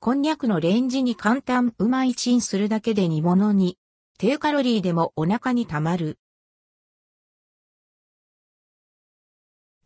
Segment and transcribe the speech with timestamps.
[0.00, 3.78] こんにゃくのレンジ煮簡単うまいチンするだけで煮物に、
[4.16, 6.20] 低カロリーでもお腹にたまる。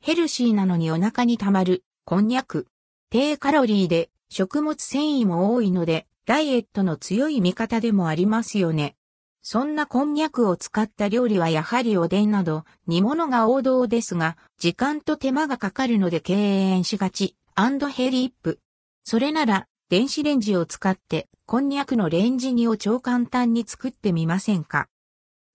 [0.01, 2.67] ヘルシーなのにお腹にたまる、こんにゃく。
[3.09, 8.97] 低カロリーで食物繊維も多いので、ダイエットの強い味方でもありますよね。
[9.41, 18.61] そんなこんにゃくを使った料理はやはりおでんなど煮物が王道ですが、時間と手間がかかるので敬遠しがち、 and hellip。
[19.05, 24.89] それなら電子レンジを使って、こんにゃくのレンジ煮を超簡単に作ってみませんか？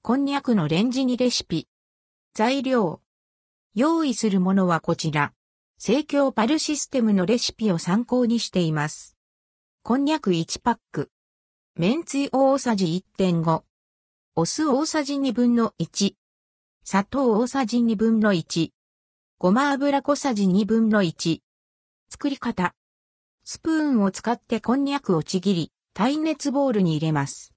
[0.03, 1.67] こんにゃくのレンジ煮レシピ。
[2.35, 3.01] 材料。
[3.73, 5.33] 用意するものはこちら。
[5.79, 9.17] 生協パルシステムのレシピを参考にしています。
[9.81, 11.09] こんにゃく1パック。
[11.75, 13.63] めんつゆ大さじ1.5。
[14.35, 16.13] お酢大さじ2分の1。
[16.83, 18.69] 砂糖大さじ2分の1。
[19.39, 21.39] ごま油小さじ2分の1。
[22.11, 22.75] 作り方。
[23.49, 27.53] スプーンを使ってこんにゃくをちぎり、耐熱ボウルに入れます。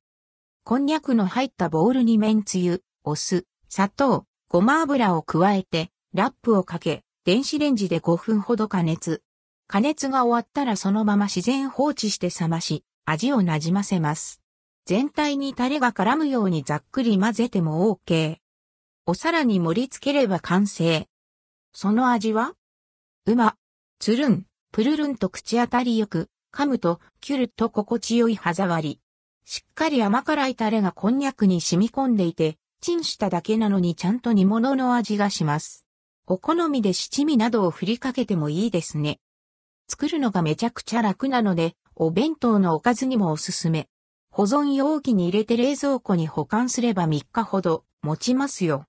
[0.63, 9.25] こんにゃくの入ったボウルにめんつゆ、お酢、砂糖、ごま油を加えて、ラップをかけ、電子レンジで5分ほど加熱。
[9.67, 14.41] 加熱が終わったらそのまま自然放置して冷まし、味をなじませます。
[14.87, 18.37] 全体にタレが絡むようにざっくり混ぜても OK。
[19.07, 21.09] お皿に盛り付ければ完成。
[21.73, 22.53] その味は？
[23.27, 23.57] うま、
[23.99, 29.01] つるん、プルルンと口当たりよく、噛むとキュルッと心地よい歯触り。
[29.45, 35.85] しっかり甘辛いタレがこんにゃくに染み込んでいて、チンしただけなのにちゃんと煮物の味がします。
[36.29, 39.19] お好みで七味などを振りかけてもいいですね。
[39.89, 43.89] 作るのがめちゃくちゃ楽なので、お弁当のおかずにもおすすめ。
[44.31, 48.79] 保存容器に入れて冷蔵庫に保管すれば3日ほど持ちますよ。